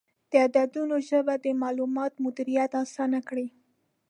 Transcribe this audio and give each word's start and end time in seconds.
د 0.29 0.33
عددونو 0.45 0.95
ژبه 1.09 1.33
د 1.45 1.47
معلوماتو 1.61 2.21
مدیریت 2.25 2.71
اسانه 2.83 3.19
کړ. 3.27 3.37